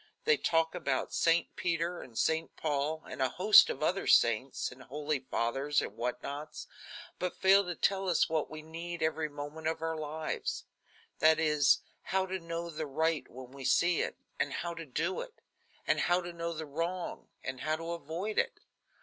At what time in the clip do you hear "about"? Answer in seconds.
0.73-1.13